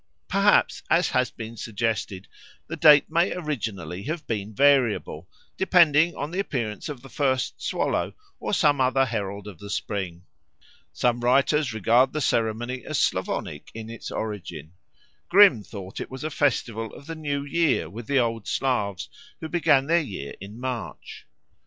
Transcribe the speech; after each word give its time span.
Perhaps, 0.27 0.81
as 0.89 1.09
has 1.09 1.29
been 1.29 1.55
suggested, 1.55 2.27
the 2.65 2.75
date 2.75 3.07
may 3.11 3.33
originally 3.35 4.01
have 4.05 4.25
been 4.25 4.51
variable, 4.51 5.27
depending 5.57 6.15
on 6.15 6.31
the 6.31 6.39
appearance 6.39 6.89
of 6.89 7.03
the 7.03 7.07
first 7.09 7.61
swallow 7.61 8.15
or 8.39 8.51
some 8.51 8.81
other 8.81 9.05
herald 9.05 9.47
of 9.47 9.59
the 9.59 9.69
spring. 9.69 10.23
Some 10.91 11.19
writers 11.19 11.71
regard 11.71 12.13
the 12.13 12.19
ceremony 12.21 12.83
as 12.83 12.97
Slavonic 12.97 13.69
in 13.75 13.91
its 13.91 14.09
origin. 14.09 14.73
Grimm 15.29 15.63
thought 15.63 15.99
it 16.01 16.09
was 16.09 16.23
a 16.23 16.31
festival 16.31 16.91
of 16.95 17.05
the 17.05 17.13
New 17.13 17.43
Year 17.43 17.87
with 17.87 18.07
the 18.07 18.17
old 18.17 18.47
Slavs, 18.47 19.07
who 19.39 19.49
began 19.49 19.85
their 19.85 20.01
year 20.01 20.33
in 20.41 20.59
March. 20.59 21.27